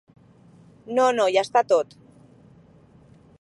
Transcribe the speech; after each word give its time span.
No 0.99 1.05
no 1.17 1.27
ja 1.35 1.43
està 1.49 1.63
tot. 1.73 1.95